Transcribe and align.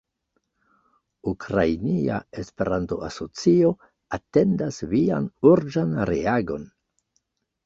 Ukrainia 1.31 2.17
Esperanto-Asocio 2.43 3.69
atendas 4.19 4.81
Vian 4.95 5.29
urĝan 5.53 5.95
reagon." 6.13 6.67